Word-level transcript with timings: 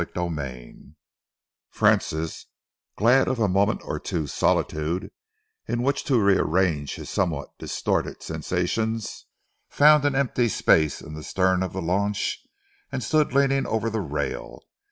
CHAPTER 0.01 0.21
XXXV 0.21 0.93
Francis, 1.69 2.47
glad 2.97 3.27
of 3.27 3.37
a 3.39 3.47
moment 3.47 3.81
or 3.85 3.99
two's 3.99 4.33
solitude 4.33 5.11
in 5.67 5.83
which 5.83 6.03
to 6.05 6.19
rearrange 6.19 6.95
his 6.95 7.07
somewhat 7.07 7.55
distorted 7.59 8.23
sensations, 8.23 9.27
found 9.69 10.03
an 10.03 10.15
empty 10.15 10.49
space 10.49 11.01
in 11.03 11.13
the 11.13 11.21
stern 11.21 11.61
of 11.61 11.73
the 11.73 11.83
launch 11.83 12.39
and 12.91 13.03
stood 13.03 13.31
leaning 13.31 13.67
over 13.67 13.91
the 13.91 14.01
rail. 14.01 14.63